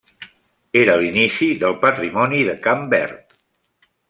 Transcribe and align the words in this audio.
Era 0.79 0.95
l'inici 1.01 1.51
del 1.65 1.77
patrimoni 1.85 2.43
de 2.51 2.57
Camp 2.67 2.85
Verd. 2.99 3.41